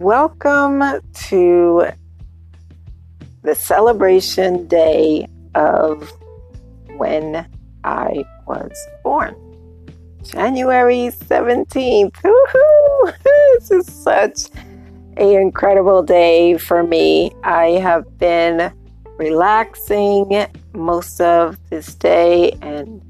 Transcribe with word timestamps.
Welcome 0.00 0.82
to 1.30 1.86
the 3.42 3.54
celebration 3.54 4.68
day 4.68 5.26
of 5.54 6.12
when 6.98 7.48
I 7.82 8.26
was 8.46 8.76
born. 9.02 9.34
January 10.22 11.08
17th. 11.08 12.12
Woohoo! 12.12 13.14
this 13.24 13.70
is 13.70 13.90
such 13.90 14.50
an 15.16 15.40
incredible 15.40 16.02
day 16.02 16.58
for 16.58 16.82
me. 16.82 17.32
I 17.42 17.78
have 17.80 18.18
been 18.18 18.70
relaxing 19.16 20.46
most 20.74 21.22
of 21.22 21.58
this 21.70 21.94
day 21.94 22.50
and 22.60 23.00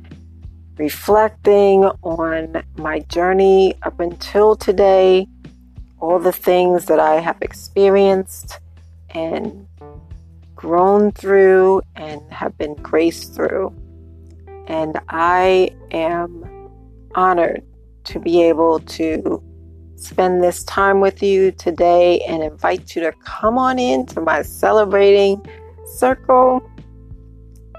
reflecting 0.79 1.84
on 2.03 2.62
my 2.77 3.00
journey 3.00 3.74
up 3.82 3.98
until 3.98 4.55
today, 4.55 5.27
all 6.00 6.18
the 6.18 6.32
things 6.32 6.86
that 6.86 7.00
I 7.00 7.20
have 7.20 7.38
experienced 7.41 8.60
and 9.10 9.66
grown 10.54 11.12
through 11.12 11.82
and 11.95 12.20
have 12.32 12.56
been 12.59 12.74
graced 12.74 13.34
through. 13.34 13.74
And 14.66 14.98
I 15.09 15.70
am 15.90 16.45
honored 17.14 17.62
to 18.04 18.18
be 18.18 18.42
able 18.42 18.80
to 18.80 19.42
spend 19.96 20.42
this 20.42 20.62
time 20.64 21.01
with 21.01 21.23
you 21.23 21.51
today 21.52 22.20
and 22.20 22.42
invite 22.42 22.95
you 22.95 23.02
to 23.02 23.12
come 23.24 23.56
on 23.59 23.78
in 23.78 24.04
to 24.06 24.20
my 24.20 24.42
celebrating 24.42 25.45
circle 25.87 26.62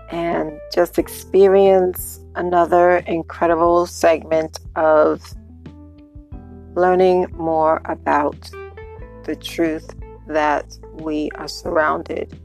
and 0.09 0.59
just 0.73 0.97
experience 0.97 2.19
another 2.35 2.97
incredible 3.07 3.85
segment 3.85 4.59
of 4.75 5.21
learning 6.77 7.25
more 7.33 7.81
about 7.85 8.37
the 9.23 9.35
truth 9.35 9.95
that 10.27 10.77
we 10.93 11.31
are 11.35 11.47
surrounded 11.47 12.39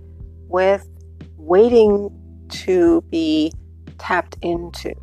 with, 0.49 0.89
waiting 1.37 2.09
to 2.49 3.03
be 3.11 3.53
tapped 3.99 4.37
into 4.41 4.95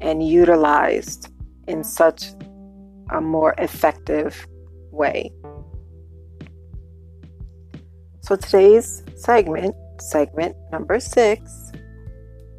and 0.00 0.26
utilized 0.26 1.28
in 1.68 1.84
such 1.84 2.30
a 3.10 3.20
more 3.20 3.54
effective 3.58 4.46
way. 4.90 5.30
So 8.20 8.36
today's 8.36 9.04
segment, 9.14 9.76
segment 10.00 10.56
number 10.72 10.98
six, 11.00 11.70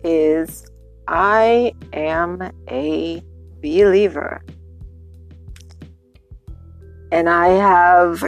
is 0.03 0.67
I 1.08 1.73
am 1.94 2.41
a 2.69 3.23
believer. 3.59 4.44
And 7.14 7.30
I 7.30 7.50
have 7.50 8.23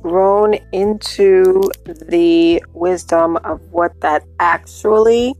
grown 0.00 0.54
into 0.72 1.60
the 1.84 2.64
wisdom 2.72 3.36
of 3.44 3.60
what 3.72 4.00
that 4.00 4.24
actually 4.40 5.34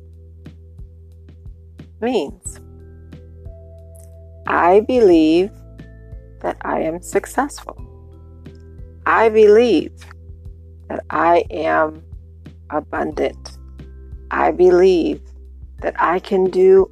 means. 2.02 2.60
I 4.46 4.80
believe 4.80 5.50
that 6.42 6.58
I 6.60 6.80
am 6.80 7.00
successful. 7.00 7.78
I 9.06 9.30
believe 9.30 9.92
that 10.90 11.02
I 11.08 11.46
am 11.50 12.02
abundant. 12.68 13.56
I 14.30 14.50
believe 14.50 15.22
that 15.80 15.94
I 15.98 16.18
can 16.18 16.50
do 16.50 16.90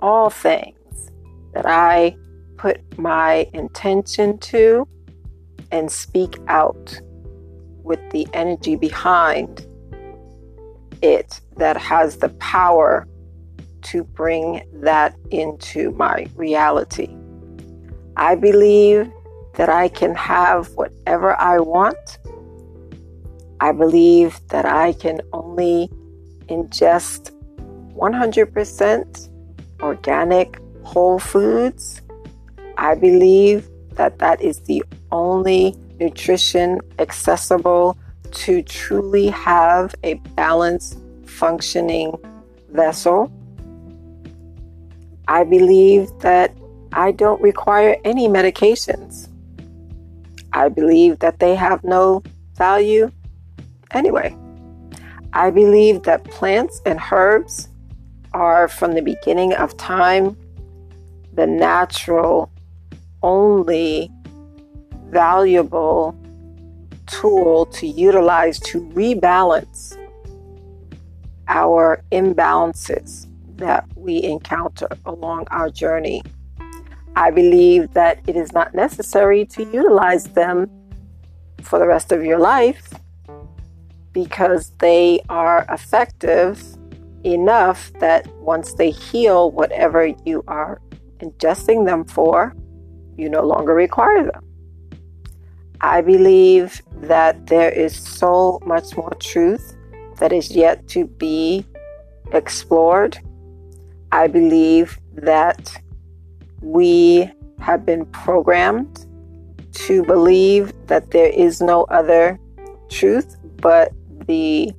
all 0.00 0.30
things 0.30 1.12
that 1.54 1.64
I 1.64 2.16
put 2.60 2.98
my 2.98 3.48
intention 3.54 4.36
to 4.36 4.86
and 5.72 5.90
speak 5.90 6.36
out 6.46 7.00
with 7.82 8.00
the 8.10 8.28
energy 8.34 8.76
behind 8.76 9.66
it 11.00 11.40
that 11.56 11.78
has 11.78 12.18
the 12.18 12.28
power 12.38 13.08
to 13.80 14.04
bring 14.04 14.62
that 14.74 15.16
into 15.30 15.90
my 15.92 16.26
reality. 16.36 17.08
I 18.16 18.34
believe 18.34 19.10
that 19.54 19.70
I 19.70 19.88
can 19.88 20.14
have 20.14 20.68
whatever 20.74 21.34
I 21.40 21.60
want. 21.60 22.18
I 23.60 23.72
believe 23.72 24.38
that 24.48 24.66
I 24.66 24.92
can 24.92 25.22
only 25.32 25.88
ingest 26.48 27.32
100% 27.94 29.30
organic 29.80 30.60
whole 30.82 31.18
foods. 31.18 32.02
I 32.80 32.94
believe 32.94 33.68
that 33.96 34.18
that 34.20 34.40
is 34.40 34.60
the 34.60 34.82
only 35.12 35.76
nutrition 36.00 36.80
accessible 36.98 37.98
to 38.30 38.62
truly 38.62 39.28
have 39.28 39.94
a 40.02 40.14
balanced 40.34 40.98
functioning 41.26 42.14
vessel. 42.70 43.30
I 45.28 45.44
believe 45.44 46.08
that 46.20 46.56
I 46.94 47.12
don't 47.12 47.40
require 47.42 47.98
any 48.02 48.28
medications. 48.28 49.28
I 50.54 50.70
believe 50.70 51.18
that 51.18 51.38
they 51.38 51.54
have 51.56 51.84
no 51.84 52.22
value 52.56 53.12
anyway. 53.90 54.34
I 55.34 55.50
believe 55.50 56.04
that 56.04 56.24
plants 56.24 56.80
and 56.86 56.98
herbs 57.12 57.68
are 58.32 58.68
from 58.68 58.92
the 58.92 59.02
beginning 59.02 59.52
of 59.52 59.76
time 59.76 60.34
the 61.34 61.46
natural, 61.46 62.49
only 63.22 64.10
valuable 65.08 66.16
tool 67.06 67.66
to 67.66 67.86
utilize 67.86 68.58
to 68.60 68.80
rebalance 68.90 69.96
our 71.48 72.02
imbalances 72.12 73.26
that 73.56 73.84
we 73.96 74.22
encounter 74.22 74.88
along 75.04 75.46
our 75.50 75.68
journey. 75.68 76.22
I 77.16 77.30
believe 77.30 77.92
that 77.94 78.20
it 78.26 78.36
is 78.36 78.52
not 78.52 78.74
necessary 78.74 79.44
to 79.46 79.64
utilize 79.64 80.24
them 80.24 80.70
for 81.62 81.78
the 81.78 81.86
rest 81.86 82.12
of 82.12 82.24
your 82.24 82.38
life 82.38 82.92
because 84.12 84.70
they 84.78 85.20
are 85.28 85.66
effective 85.68 86.62
enough 87.24 87.92
that 88.00 88.26
once 88.38 88.74
they 88.74 88.90
heal 88.90 89.50
whatever 89.50 90.06
you 90.24 90.42
are 90.48 90.80
ingesting 91.18 91.84
them 91.84 92.04
for, 92.04 92.54
you 93.20 93.28
no 93.28 93.42
longer 93.42 93.74
require 93.74 94.24
them. 94.24 94.44
I 95.80 96.00
believe 96.00 96.82
that 97.02 97.46
there 97.46 97.70
is 97.70 97.96
so 97.96 98.60
much 98.66 98.96
more 98.96 99.14
truth 99.20 99.76
that 100.18 100.32
is 100.32 100.50
yet 100.50 100.88
to 100.88 101.06
be 101.06 101.64
explored. 102.32 103.18
I 104.12 104.26
believe 104.26 104.98
that 105.14 105.80
we 106.60 107.30
have 107.60 107.86
been 107.86 108.04
programmed 108.06 109.06
to 109.72 110.02
believe 110.04 110.72
that 110.86 111.10
there 111.10 111.28
is 111.28 111.60
no 111.60 111.84
other 111.84 112.38
truth 112.88 113.36
but 113.60 113.92
the 114.26 114.72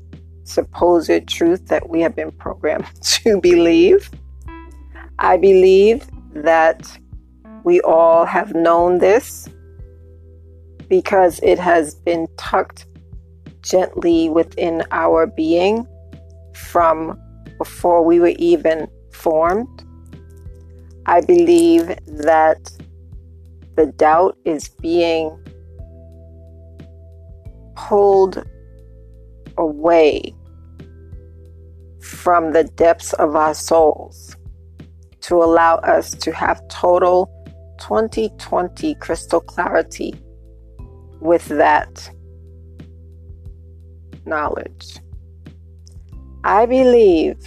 supposed 0.43 1.27
truth 1.27 1.67
that 1.67 1.89
we 1.89 2.01
have 2.01 2.15
been 2.15 2.31
programmed 2.31 2.85
to 3.01 3.39
believe. 3.39 4.09
I 5.17 5.37
believe 5.37 6.07
that 6.33 6.99
we 7.63 7.81
all 7.81 8.25
have 8.25 8.53
known 8.53 8.99
this 8.99 9.47
because 10.87 11.39
it 11.43 11.59
has 11.59 11.95
been 11.95 12.27
tucked 12.37 12.85
gently 13.61 14.29
within 14.29 14.83
our 14.91 15.27
being 15.27 15.87
from 16.53 17.19
before 17.57 18.03
we 18.03 18.19
were 18.19 18.33
even 18.37 18.87
formed. 19.13 19.85
I 21.05 21.21
believe 21.21 21.87
that 22.07 22.71
the 23.75 23.87
doubt 23.87 24.37
is 24.45 24.69
being 24.69 25.37
pulled 27.75 28.43
away 29.57 30.35
from 32.01 32.51
the 32.51 32.63
depths 32.63 33.13
of 33.13 33.35
our 33.35 33.53
souls 33.53 34.35
to 35.21 35.35
allow 35.35 35.75
us 35.77 36.13
to 36.15 36.31
have 36.31 36.67
total 36.67 37.31
2020 37.81 38.95
crystal 38.95 39.41
clarity 39.41 40.13
with 41.19 41.45
that 41.47 42.09
knowledge. 44.25 44.99
I 46.43 46.65
believe 46.65 47.37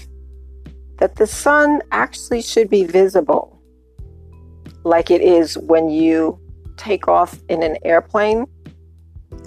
that 0.98 1.16
the 1.16 1.26
sun 1.26 1.82
actually 1.92 2.42
should 2.42 2.68
be 2.68 2.84
visible 2.84 3.60
like 4.84 5.10
it 5.10 5.20
is 5.20 5.56
when 5.58 5.88
you 5.88 6.38
take 6.76 7.08
off 7.08 7.38
in 7.48 7.62
an 7.62 7.76
airplane 7.84 8.46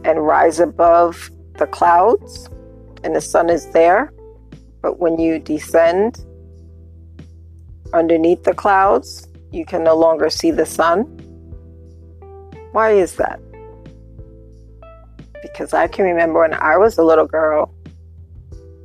and 0.03 0.25
rise 0.25 0.59
above 0.59 1.29
the 1.57 1.67
clouds 1.67 2.49
and 3.03 3.15
the 3.15 3.21
sun 3.21 3.49
is 3.49 3.67
there. 3.71 4.11
But 4.81 4.99
when 4.99 5.19
you 5.19 5.39
descend 5.39 6.25
underneath 7.93 8.43
the 8.43 8.53
clouds, 8.53 9.26
you 9.51 9.65
can 9.65 9.83
no 9.83 9.95
longer 9.95 10.29
see 10.29 10.51
the 10.51 10.65
sun. 10.65 11.03
Why 12.71 12.91
is 12.91 13.15
that? 13.15 13.39
Because 15.41 15.73
I 15.73 15.87
can 15.87 16.05
remember 16.05 16.41
when 16.41 16.53
I 16.53 16.77
was 16.77 16.97
a 16.97 17.03
little 17.03 17.27
girl, 17.27 17.73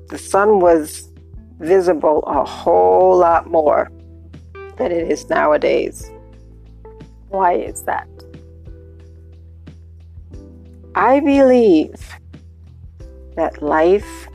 the 0.08 0.18
sun 0.18 0.60
was 0.60 1.08
visible 1.58 2.22
a 2.24 2.44
whole 2.44 3.16
lot 3.16 3.50
more 3.50 3.90
than 4.76 4.92
it 4.92 5.10
is 5.10 5.28
nowadays. 5.28 6.10
Why 7.28 7.54
is 7.54 7.82
that? 7.84 8.08
I 10.94 11.20
believe 11.20 11.94
that 13.36 13.62
life 13.62 14.28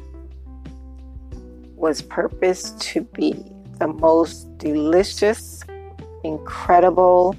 was 1.75 2.01
purposed 2.01 2.81
to 2.81 3.01
be 3.01 3.33
the 3.77 3.87
most 3.87 4.57
delicious, 4.57 5.63
incredible, 6.27 7.35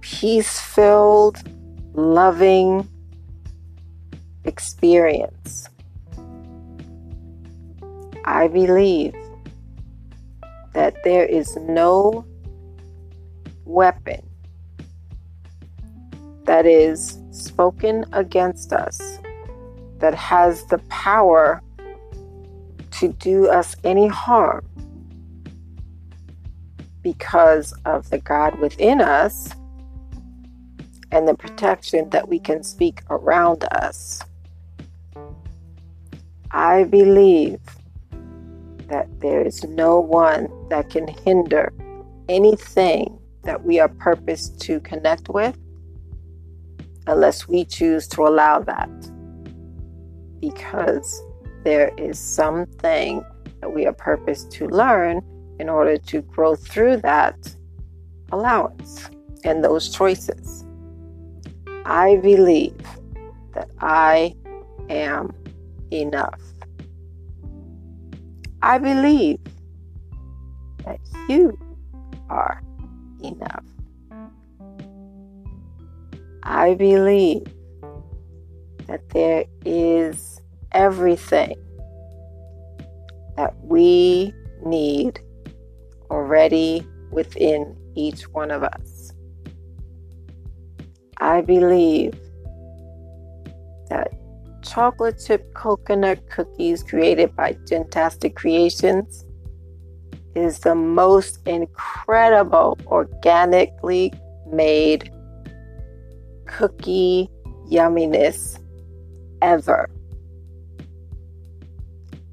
peace 0.00 0.60
filled, 0.60 1.42
loving 1.94 2.88
experience. 4.44 5.68
I 8.24 8.48
believe 8.48 9.14
that 10.72 10.94
there 11.04 11.26
is 11.26 11.56
no 11.56 12.24
weapon 13.64 14.22
that 16.44 16.66
is 16.66 17.18
spoken 17.30 18.04
against 18.12 18.72
us 18.72 19.18
that 19.98 20.14
has 20.14 20.64
the 20.66 20.78
power 20.88 21.62
to 22.90 23.08
do 23.08 23.48
us 23.48 23.76
any 23.84 24.06
harm 24.06 24.64
because 27.04 27.72
of 27.84 28.10
the 28.10 28.18
God 28.18 28.58
within 28.58 29.00
us 29.00 29.50
and 31.12 31.28
the 31.28 31.34
protection 31.34 32.10
that 32.10 32.28
we 32.28 32.40
can 32.40 32.64
speak 32.64 33.02
around 33.10 33.62
us. 33.70 34.20
I 36.50 36.84
believe 36.84 37.60
that 38.88 39.08
there 39.20 39.42
is 39.42 39.62
no 39.64 40.00
one 40.00 40.48
that 40.70 40.90
can 40.90 41.06
hinder 41.06 41.72
anything 42.28 43.18
that 43.42 43.62
we 43.64 43.78
are 43.78 43.88
purposed 43.88 44.60
to 44.62 44.80
connect 44.80 45.28
with 45.28 45.56
unless 47.06 47.46
we 47.46 47.66
choose 47.66 48.08
to 48.08 48.22
allow 48.22 48.60
that. 48.60 48.90
Because 50.40 51.22
there 51.64 51.92
is 51.98 52.18
something 52.18 53.22
that 53.60 53.72
we 53.72 53.86
are 53.86 53.92
purposed 53.92 54.50
to 54.52 54.68
learn 54.68 55.22
in 55.64 55.70
order 55.70 55.96
to 55.96 56.20
grow 56.20 56.54
through 56.54 56.98
that 56.98 57.56
allowance 58.32 59.08
and 59.44 59.64
those 59.64 59.88
choices. 59.88 60.62
I 61.86 62.16
believe 62.16 62.76
that 63.54 63.70
I 63.80 64.34
am 64.90 65.32
enough. 65.90 66.42
I 68.60 68.76
believe 68.76 69.38
that 70.84 71.00
you 71.30 71.58
are 72.28 72.62
enough. 73.22 73.64
I 76.42 76.74
believe 76.74 77.46
that 78.86 79.08
there 79.14 79.46
is 79.64 80.42
everything 80.72 81.56
that 83.38 83.54
we 83.62 84.34
need 84.62 85.23
already 86.10 86.86
within 87.10 87.76
each 87.94 88.28
one 88.28 88.50
of 88.50 88.62
us. 88.62 89.12
I 91.18 91.40
believe 91.40 92.18
that 93.88 94.12
chocolate 94.62 95.22
chip 95.24 95.54
coconut 95.54 96.28
cookies 96.28 96.82
created 96.82 97.34
by 97.36 97.52
Gentastic 97.64 98.34
Creations 98.34 99.24
is 100.34 100.58
the 100.58 100.74
most 100.74 101.46
incredible 101.46 102.78
organically 102.86 104.12
made 104.50 105.12
cookie 106.46 107.28
yumminess 107.70 108.58
ever. 109.40 109.88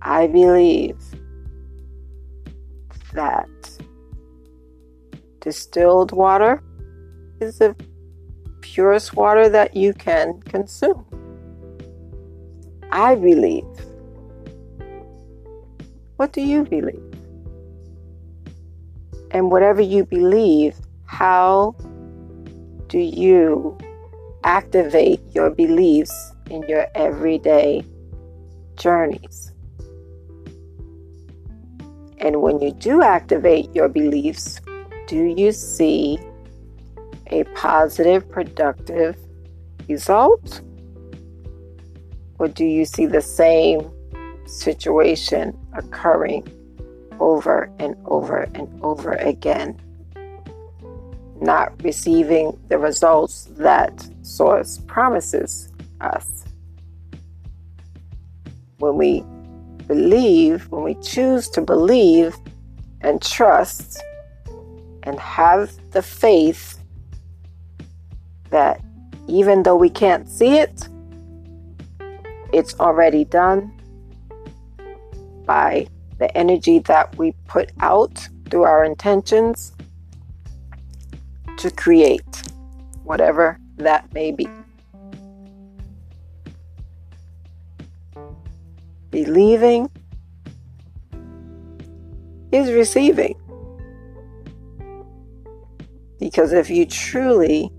I 0.02 0.28
believe 0.28 0.98
that 3.14 3.50
distilled 5.40 6.12
water 6.12 6.62
is 7.40 7.58
the 7.58 7.76
purest 8.62 9.16
water 9.16 9.50
that 9.50 9.76
you 9.76 9.94
can 9.94 10.42
consume. 10.42 11.06
I 12.92 13.16
believe. 13.16 13.66
What 16.18 16.34
do 16.34 16.42
you 16.42 16.64
believe? 16.64 17.02
And 19.32 19.50
whatever 19.50 19.82
you 19.82 20.06
believe, 20.06 20.76
how 21.06 21.76
do 22.88 23.00
you 23.00 23.78
activate 24.44 25.22
your 25.34 25.50
beliefs 25.50 26.34
in 26.50 26.64
your 26.68 26.88
everyday 26.96 27.84
journeys. 28.76 29.51
And 32.22 32.42
when 32.42 32.62
you 32.62 32.72
do 32.72 33.02
activate 33.02 33.74
your 33.76 33.90
beliefs, 33.90 34.62
do 35.08 35.26
you 35.26 35.52
see 35.52 36.20
a 37.28 37.44
positive, 37.56 38.30
productive 38.30 39.18
result? 39.90 40.62
Or 42.40 42.48
do 42.48 42.66
you 42.66 42.86
see 42.86 43.06
the 43.06 43.22
same 43.22 43.92
situation 44.46 45.58
occurring 45.74 46.48
over 47.20 47.72
and 47.80 47.96
over 48.06 48.50
and 48.54 48.68
over 48.84 49.14
again? 49.14 49.80
not 51.42 51.74
receiving 51.84 52.58
the 52.70 52.78
results 52.78 53.50
that 53.58 54.08
Source 54.22 54.78
promises 54.86 55.70
us. 56.00 56.46
When 58.78 58.96
we 58.96 59.24
believe, 59.92 60.72
when 60.72 60.84
we 60.84 60.96
choose 61.02 61.50
to 61.50 61.60
believe 61.60 62.34
and 63.02 63.22
trust 63.22 64.02
and 65.04 65.20
have 65.20 65.70
the 65.92 66.02
faith 66.02 66.80
that 68.52 68.80
even 69.28 69.64
though 69.64 69.76
we 69.76 69.90
can't 69.90 70.30
see 70.30 70.60
it, 70.60 70.88
it's 72.54 72.74
already 72.80 73.26
done 73.26 73.70
by 75.44 75.86
the 76.20 76.38
energy 76.38 76.80
that 76.80 77.14
we 77.18 77.34
put 77.50 77.74
out 77.82 78.16
through 78.50 78.64
our 78.64 78.86
intentions 78.86 79.74
to 81.58 81.70
create, 81.70 82.44
whatever 83.04 83.60
that 83.76 84.14
may 84.14 84.32
be. 84.32 84.48
Believing 89.12 89.90
is 92.52 92.72
receiving. 92.72 93.36
Because 96.20 96.54
if 96.54 96.70
you 96.70 96.86
truly 96.86 97.72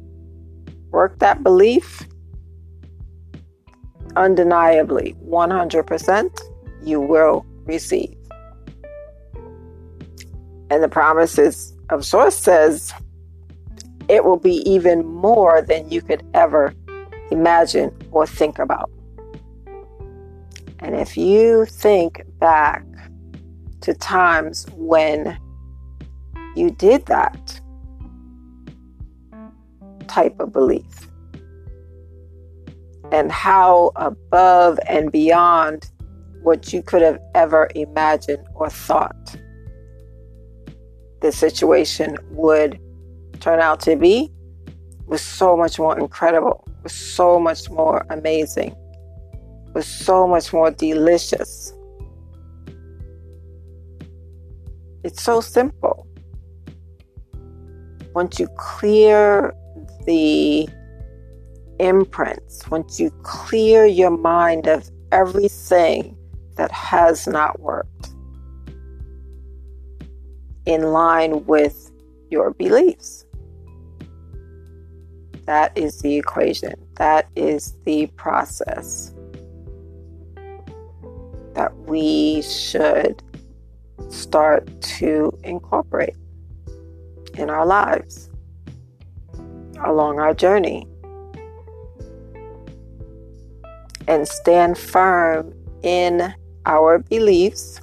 work 0.91 1.19
that 1.21 1.43
belief, 1.43 2.07
undeniably, 4.17 5.17
100%, 5.27 6.41
you 6.83 7.01
will 7.01 7.47
receive. 7.65 8.15
And 10.71 10.83
the 10.83 10.89
promises 10.89 11.75
of 11.91 12.05
Source 12.05 12.37
says 12.37 12.93
it 14.09 14.25
will 14.25 14.39
be 14.39 14.69
even 14.69 15.07
more 15.07 15.63
than 15.63 15.89
you 15.91 16.03
could 16.03 16.23
ever 16.35 16.75
imagine 17.31 17.95
or 18.11 18.27
think 18.27 18.59
about. 18.59 18.91
And 20.83 20.97
if 20.97 21.17
you 21.17 21.65
think 21.65 22.23
back 22.39 22.85
to 23.83 23.95
times 23.95 24.67
when 24.73 25.39
you 26.57 26.71
did 26.71 27.07
that 27.07 27.61
type 30.09 30.39
of 30.41 30.53
belief, 30.53 31.09
and 33.13 33.31
how 33.31 33.93
above 33.97 34.79
and 34.89 35.13
beyond 35.13 35.91
what 36.43 36.73
you 36.73 36.83
could 36.83 37.03
have 37.03 37.19
ever 37.35 37.69
imagined 37.75 38.45
or 38.55 38.69
thought 38.71 39.37
the 41.21 41.31
situation 41.31 42.17
would 42.31 42.81
turn 43.41 43.61
out 43.61 43.81
to 43.81 43.97
be 43.97 44.33
was 45.07 45.21
so 45.21 45.57
much 45.57 45.79
more 45.79 45.97
incredible, 45.99 46.67
was 46.83 46.93
so 46.93 47.39
much 47.39 47.69
more 47.71 48.05
amazing, 48.11 48.75
was 49.75 49.87
so 49.87 50.27
much 50.27 50.53
more 50.53 50.71
delicious. 50.71 51.73
It's 55.05 55.23
so 55.23 55.41
simple. 55.41 56.07
Once 58.15 58.39
you 58.39 58.49
clear 58.57 59.55
the 60.07 60.69
imprints, 61.79 62.69
once 62.71 63.01
you 63.01 63.11
clear 63.23 63.87
your 63.87 64.11
mind 64.11 64.67
of 64.67 64.91
everything 65.11 66.17
that 66.57 66.71
has 66.71 67.27
not 67.27 67.61
worked 67.61 68.11
in 70.67 70.93
line 70.93 71.45
with 71.47 71.91
your 72.31 72.53
beliefs. 72.53 73.25
That 75.45 75.77
is 75.77 76.01
the 76.01 76.17
equation. 76.17 76.75
That 76.97 77.29
is 77.35 77.75
the 77.85 78.07
process 78.17 79.12
that 81.55 81.77
we 81.81 82.43
should 82.43 83.23
start 84.09 84.69
to 84.81 85.37
incorporate 85.45 86.17
in 87.37 87.51
our 87.51 87.67
lives 87.67 88.31
along 89.85 90.19
our 90.19 90.35
journey. 90.35 90.87
And 94.09 94.27
stand 94.27 94.77
firm 94.77 95.55
in 95.83 96.35
our 96.67 96.99
beliefs 96.99 97.81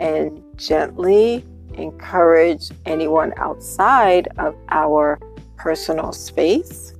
and 0.00 0.42
gently 0.56 1.44
encourage 1.74 2.70
anyone 2.84 3.32
outside 3.36 4.28
of 4.38 4.56
our 4.68 5.18
personal 5.56 6.12
space 6.12 6.94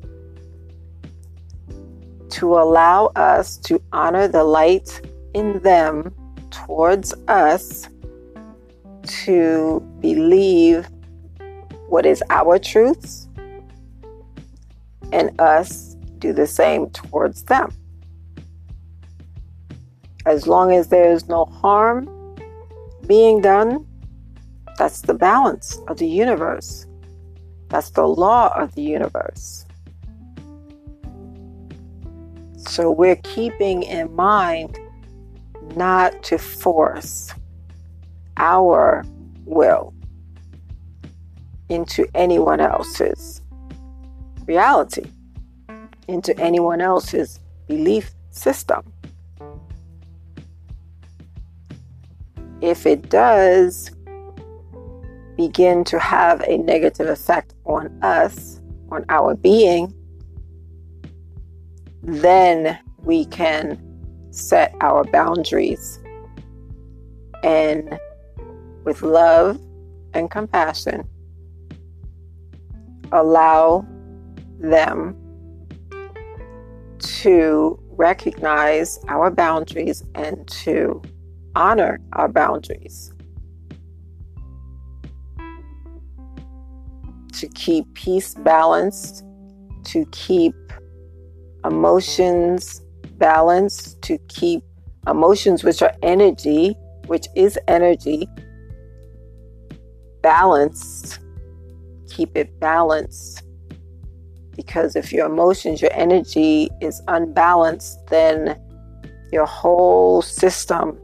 to 2.31 2.55
allow 2.55 3.07
us 3.17 3.57
to 3.59 3.83
honor 3.93 4.27
the 4.29 4.45
light 4.45 5.01
in 5.35 5.61
them 5.61 6.15
towards 6.51 7.15
us 7.29 7.89
to 9.03 9.81
believe 10.01 10.89
what 11.89 12.07
is 12.07 12.23
our 12.31 12.59
truths 12.59 13.29
and 15.13 15.39
us 15.41 15.97
do 16.19 16.33
the 16.33 16.47
same 16.47 16.89
towards 16.91 17.43
them. 17.45 17.73
As 20.25 20.47
long 20.47 20.73
as 20.73 20.89
there 20.89 21.11
is 21.11 21.29
no 21.29 21.45
harm 21.45 22.09
being 23.07 23.41
done, 23.41 23.87
that's 24.79 25.03
the 25.03 25.15
balance 25.15 25.79
of 25.89 25.99
the 25.99 26.07
universe. 26.07 26.87
That's 27.69 27.91
the 27.91 28.07
law 28.07 28.53
of 28.57 28.75
the 28.75 28.83
universe. 28.83 29.67
So 32.57 32.91
we're 32.91 33.17
keeping 33.17 33.83
in 33.83 34.15
mind 34.15 34.79
not 35.77 36.23
to 36.25 36.39
force 36.39 37.33
our 38.37 39.05
will 39.45 39.93
into 41.69 42.07
anyone 42.15 42.61
else's 42.61 43.41
reality, 44.47 45.05
into 46.09 46.39
anyone 46.39 46.81
else's 46.81 47.41
belief 47.67 48.13
system. 48.31 48.83
If 52.61 52.87
it 52.87 53.09
does 53.09 53.91
begin 55.37 55.85
to 55.85 55.99
have 55.99 56.43
a 56.43 56.59
negative 56.59 57.09
effect 57.09 57.55
on 57.65 57.87
us, 58.03 58.61
on 58.91 59.05
our 59.09 59.35
being, 59.35 59.93
then 62.03 62.79
we 62.99 63.25
can 63.25 63.81
set 64.33 64.75
our 64.81 65.05
boundaries 65.05 66.01
and 67.43 67.99
with 68.85 69.03
love 69.03 69.61
and 70.15 70.31
compassion 70.31 71.09
allow 73.13 73.87
them 74.59 75.17
to 76.99 77.79
recognize 77.91 78.99
our 79.09 79.31
boundaries 79.31 80.03
and 80.15 80.47
to 80.49 81.03
honor 81.55 82.01
our 82.15 82.29
boundaries. 82.29 83.13
To 87.35 87.49
keep 87.49 87.93
peace 87.95 88.35
balanced, 88.35 89.25
to 89.85 90.05
keep 90.13 90.55
emotions 91.65 92.82
balanced, 93.23 94.03
to 94.03 94.19
keep 94.27 94.65
emotions, 95.07 95.63
which 95.63 95.81
are 95.81 95.95
energy, 96.03 96.75
which 97.07 97.29
is 97.37 97.57
energy, 97.69 98.29
balanced. 100.23 101.21
Keep 102.09 102.37
it 102.37 102.59
balanced 102.59 103.45
because 104.57 104.97
if 104.97 105.13
your 105.13 105.27
emotions, 105.27 105.81
your 105.81 105.93
energy 105.95 106.69
is 106.81 107.01
unbalanced, 107.07 108.05
then 108.09 108.61
your 109.33 109.47
whole 109.47 110.21
system 110.21 110.99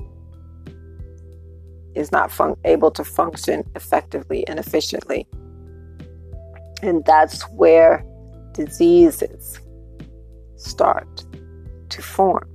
is 1.95 2.11
not 2.11 2.33
fun- 2.33 2.57
able 2.65 2.91
to 2.91 3.05
function 3.05 3.63
effectively 3.77 4.47
and 4.49 4.59
efficiently. 4.59 5.25
And 6.83 7.05
that's 7.05 7.43
where 7.51 8.05
diseases 8.55 9.61
start 10.57 11.28
to 11.99 12.03
form. 12.03 12.49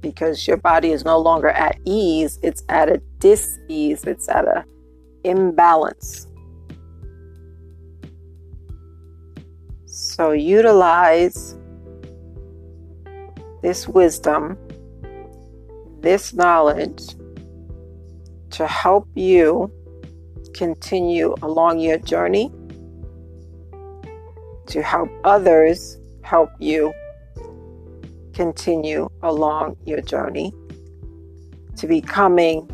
Because 0.00 0.46
your 0.46 0.58
body 0.58 0.92
is 0.92 1.04
no 1.04 1.18
longer 1.18 1.48
at 1.48 1.78
ease, 1.84 2.38
it's 2.42 2.62
at 2.68 2.88
a 2.88 2.98
dis-ease, 3.18 4.04
it's 4.04 4.28
at 4.28 4.44
a 4.44 4.64
imbalance. 5.24 6.26
So 9.86 10.32
utilize 10.32 11.56
this 13.62 13.88
wisdom, 13.88 14.56
this 16.00 16.32
knowledge 16.32 17.02
to 18.50 18.66
help 18.66 19.08
you 19.14 19.72
continue 20.54 21.34
along 21.42 21.80
your 21.80 21.98
journey, 21.98 22.52
to 24.66 24.82
help 24.82 25.08
others 25.24 25.98
help 26.28 26.50
you 26.58 26.92
continue 28.34 29.08
along 29.22 29.74
your 29.86 30.02
journey 30.02 30.52
to 31.74 31.86
becoming 31.86 32.68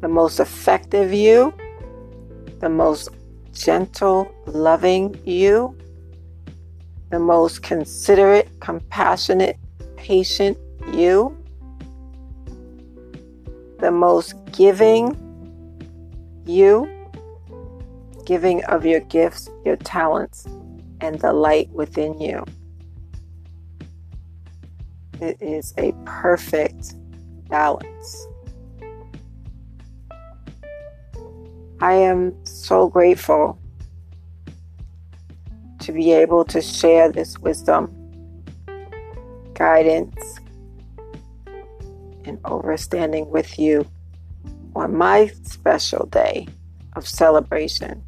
the 0.00 0.08
most 0.08 0.40
effective 0.40 1.12
you, 1.12 1.52
the 2.60 2.70
most 2.70 3.10
gentle, 3.52 4.34
loving 4.46 5.14
you, 5.26 5.76
the 7.10 7.18
most 7.18 7.62
considerate, 7.62 8.48
compassionate, 8.60 9.58
patient 9.96 10.56
you, 10.94 11.36
the 13.80 13.90
most 13.90 14.32
giving 14.52 15.14
you, 16.46 16.88
giving 18.24 18.64
of 18.64 18.86
your 18.86 19.00
gifts, 19.00 19.50
your 19.66 19.76
talents, 19.76 20.46
and 21.02 21.20
the 21.20 21.34
light 21.34 21.68
within 21.70 22.18
you. 22.18 22.42
It 25.22 25.40
is 25.40 25.72
a 25.78 25.92
perfect 26.04 26.96
balance. 27.48 28.26
I 31.80 31.92
am 31.92 32.34
so 32.44 32.88
grateful 32.88 33.56
to 35.78 35.92
be 35.92 36.10
able 36.10 36.44
to 36.46 36.60
share 36.60 37.12
this 37.12 37.38
wisdom, 37.38 37.94
guidance, 39.54 40.40
and 42.24 42.40
understanding 42.44 43.30
with 43.30 43.60
you 43.60 43.86
on 44.74 44.96
my 44.96 45.30
special 45.44 46.06
day 46.06 46.48
of 46.94 47.06
celebration. 47.06 48.02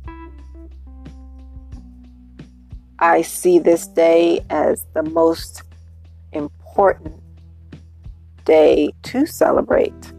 I 2.98 3.22
see 3.22 3.60
this 3.60 3.86
day 3.86 4.44
as 4.50 4.84
the 4.94 5.04
most 5.04 5.62
important 6.74 7.22
day 8.44 8.90
to 9.04 9.24
celebrate 9.24 10.12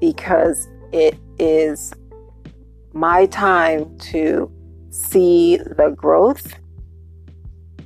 because 0.00 0.70
it 0.90 1.18
is 1.38 1.92
my 2.94 3.26
time 3.26 3.94
to 3.98 4.50
see 4.88 5.58
the 5.58 5.94
growth 5.94 6.54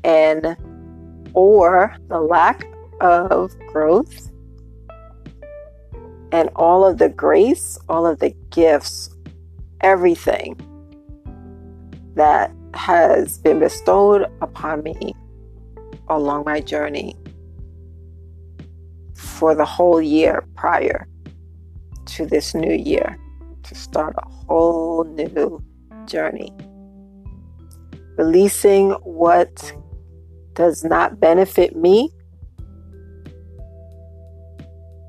and 0.04 0.56
or 1.32 1.96
the 2.06 2.20
lack 2.20 2.64
of 3.00 3.52
growth 3.72 4.30
and 6.30 6.48
all 6.54 6.86
of 6.86 6.98
the 6.98 7.08
grace, 7.08 7.76
all 7.88 8.06
of 8.06 8.20
the 8.20 8.32
gifts, 8.50 9.10
everything 9.80 10.56
that 12.14 12.52
has 12.72 13.38
been 13.38 13.58
bestowed 13.58 14.30
upon 14.40 14.84
me 14.84 15.12
along 16.08 16.44
my 16.44 16.61
journey 16.61 17.16
for 19.14 19.54
the 19.54 19.64
whole 19.64 20.00
year 20.00 20.44
prior 20.54 21.06
to 22.06 22.26
this 22.26 22.54
new 22.54 22.75
year 22.75 23.18
to 23.62 23.75
start 23.75 24.14
a 24.18 24.28
whole 24.28 25.04
new 25.04 25.62
journey. 26.06 26.52
Releasing 28.16 28.90
what 29.02 29.73
does 30.52 30.84
not 30.84 31.18
benefit 31.18 31.75
me 31.75 32.11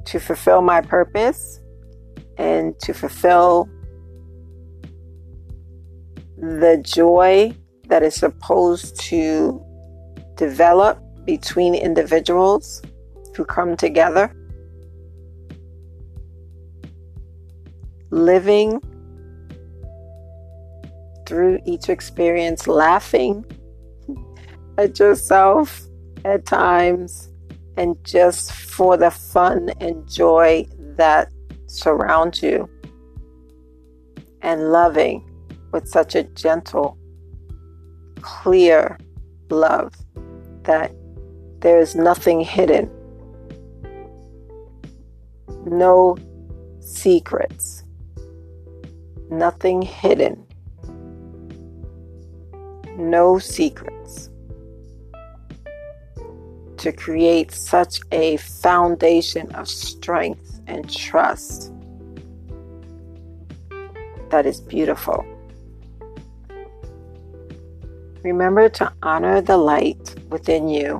to 0.05 0.19
fulfill 0.19 0.61
my 0.61 0.81
purpose 0.81 1.59
and 2.37 2.77
to 2.79 2.93
fulfill 2.93 3.69
the 6.37 6.81
joy 6.83 7.55
that 7.87 8.03
is 8.03 8.15
supposed 8.15 8.99
to 8.99 9.64
develop 10.35 10.99
between 11.25 11.75
individuals 11.75 12.81
who 13.35 13.45
come 13.45 13.75
together. 13.75 14.31
Living 18.11 18.81
through 21.25 21.59
each 21.65 21.89
experience, 21.89 22.67
laughing 22.67 23.43
at 24.77 24.99
yourself 24.99 25.81
at 26.23 26.45
times, 26.45 27.29
and 27.77 27.97
just 28.03 28.51
for 28.51 28.95
the 28.95 29.11
fun 29.11 29.69
and 29.81 30.07
joy 30.09 30.65
that 30.97 31.29
surrounds 31.67 32.41
you, 32.43 32.69
and 34.41 34.71
loving 34.71 35.27
with 35.71 35.87
such 35.87 36.15
a 36.15 36.23
gentle, 36.23 36.97
clear 38.21 38.97
love 39.49 39.93
that 40.65 40.91
there 41.59 41.79
is 41.79 41.95
nothing 41.95 42.41
hidden, 42.41 42.89
no 45.65 46.17
secrets, 46.79 47.83
nothing 49.29 49.81
hidden, 49.81 50.45
no 52.97 53.39
secrets. 53.39 54.29
To 56.77 56.91
create 56.91 57.51
such 57.51 57.99
a 58.11 58.37
foundation 58.37 59.51
of 59.55 59.67
strength 59.67 60.61
and 60.67 60.87
trust 60.87 61.71
that 64.29 64.45
is 64.45 64.61
beautiful. 64.61 65.25
Remember 68.25 68.69
to 68.69 68.91
honor 69.03 69.39
the 69.39 69.55
light 69.55 70.15
within 70.31 70.67
you 70.67 70.99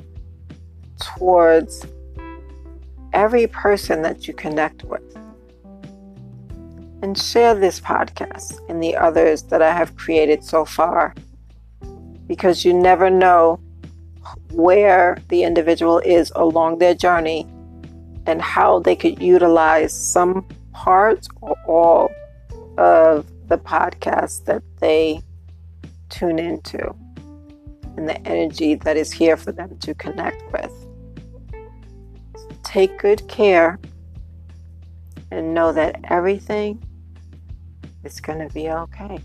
towards 0.99 1.83
every 3.13 3.47
person 3.47 4.03
that 4.03 4.27
you 4.27 4.33
connect 4.35 4.83
with. 4.83 5.01
And 7.01 7.17
share 7.17 7.55
this 7.55 7.79
podcast 7.79 8.59
and 8.69 8.81
the 8.81 8.95
others 8.95 9.41
that 9.45 9.63
I 9.63 9.73
have 9.73 9.97
created 9.97 10.43
so 10.43 10.65
far 10.65 11.15
because 12.27 12.63
you 12.63 12.75
never 12.75 13.09
know 13.09 13.59
where 14.51 15.17
the 15.29 15.41
individual 15.41 15.97
is 16.05 16.31
along 16.35 16.77
their 16.77 16.93
journey 16.93 17.47
and 18.27 18.39
how 18.39 18.77
they 18.77 18.95
could 18.95 19.19
utilize 19.19 19.91
some 19.91 20.45
part 20.73 21.25
or 21.41 21.55
all 21.65 22.11
of 22.77 23.25
the 23.47 23.57
podcast 23.57 24.45
that 24.45 24.61
they 24.79 25.23
tune 26.09 26.37
into 26.37 26.93
and 27.97 28.07
the 28.07 28.27
energy 28.27 28.75
that 28.75 28.97
is 28.97 29.11
here 29.11 29.37
for 29.37 29.51
them 29.51 29.77
to 29.79 29.93
connect 29.95 30.43
with. 30.51 30.71
take 32.63 32.97
good 32.97 33.25
care 33.27 33.79
and 35.31 35.53
know 35.53 35.71
that 35.71 35.99
everything 36.05 36.83
is 38.03 38.19
going 38.19 38.39
to 38.39 38.53
be 38.53 38.69
okay. 38.69 39.19